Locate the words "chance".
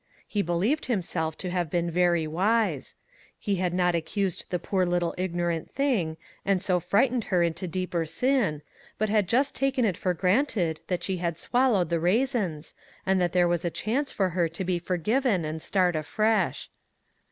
13.69-14.11